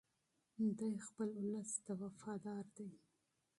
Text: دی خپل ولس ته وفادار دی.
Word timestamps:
دی 0.77 0.93
خپل 1.07 1.29
ولس 1.43 1.71
ته 1.85 1.93
وفادار 2.01 2.65
دی. 2.75 2.89